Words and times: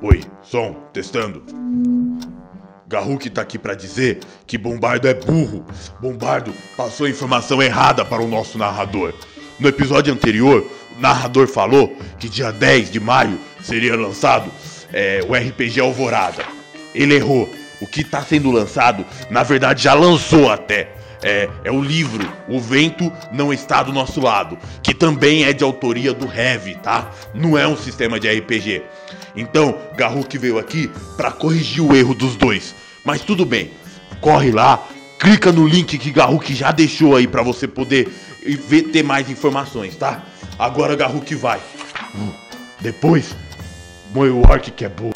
Oi, 0.00 0.20
som, 0.42 0.74
testando. 0.92 1.42
Garruk 2.86 3.28
tá 3.30 3.42
aqui 3.42 3.58
pra 3.58 3.74
dizer 3.74 4.20
que 4.46 4.56
Bombardo 4.56 5.08
é 5.08 5.14
burro. 5.14 5.66
Bombardo 6.00 6.54
passou 6.76 7.08
informação 7.08 7.60
errada 7.60 8.04
para 8.04 8.22
o 8.22 8.28
nosso 8.28 8.56
narrador. 8.56 9.12
No 9.58 9.68
episódio 9.68 10.14
anterior, 10.14 10.64
o 10.96 11.00
narrador 11.00 11.48
falou 11.48 11.96
que 12.20 12.28
dia 12.28 12.52
10 12.52 12.92
de 12.92 13.00
maio 13.00 13.40
seria 13.60 13.96
lançado 13.96 14.52
é, 14.92 15.20
o 15.28 15.34
RPG 15.34 15.80
Alvorada. 15.80 16.44
Ele 16.94 17.16
errou. 17.16 17.52
O 17.80 17.86
que 17.88 18.04
tá 18.04 18.22
sendo 18.22 18.52
lançado, 18.52 19.04
na 19.28 19.42
verdade, 19.42 19.82
já 19.82 19.94
lançou 19.94 20.48
até. 20.48 21.01
É, 21.22 21.48
é, 21.62 21.70
o 21.70 21.80
livro 21.80 22.28
O 22.48 22.58
Vento 22.58 23.12
Não 23.30 23.52
Está 23.52 23.82
do 23.82 23.92
Nosso 23.92 24.20
Lado, 24.20 24.58
que 24.82 24.92
também 24.92 25.44
é 25.44 25.52
de 25.52 25.62
autoria 25.62 26.12
do 26.12 26.26
Heavy, 26.26 26.74
tá? 26.76 27.10
Não 27.32 27.56
é 27.56 27.66
um 27.66 27.76
sistema 27.76 28.18
de 28.18 28.28
RPG. 28.28 28.82
Então, 29.36 29.78
Garruk 29.96 30.36
veio 30.36 30.58
aqui 30.58 30.90
para 31.16 31.30
corrigir 31.30 31.82
o 31.82 31.94
erro 31.94 32.14
dos 32.14 32.36
dois. 32.36 32.74
Mas 33.04 33.20
tudo 33.22 33.46
bem, 33.46 33.70
corre 34.20 34.50
lá, 34.50 34.86
clica 35.18 35.52
no 35.52 35.66
link 35.66 35.96
que 35.96 36.10
Garruk 36.10 36.52
já 36.54 36.72
deixou 36.72 37.16
aí 37.16 37.26
para 37.26 37.42
você 37.42 37.68
poder 37.68 38.12
ver, 38.66 38.82
ter 38.84 39.02
mais 39.02 39.30
informações, 39.30 39.96
tá? 39.96 40.22
Agora 40.58 40.96
Garruk 40.96 41.34
vai. 41.36 41.60
Depois, 42.80 43.34
Moe 44.12 44.30
Orc 44.30 44.70
que 44.72 44.84
é 44.84 44.88
burro. 44.88 45.12